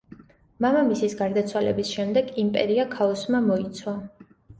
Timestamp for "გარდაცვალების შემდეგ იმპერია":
1.19-2.87